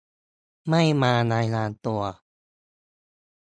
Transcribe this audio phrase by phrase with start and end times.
[0.69, 2.01] ไม่มารายงานตัว